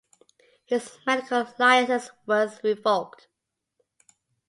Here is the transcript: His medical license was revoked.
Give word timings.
His 0.65 0.97
medical 1.05 1.45
license 1.59 2.09
was 2.25 2.59
revoked. 2.63 3.27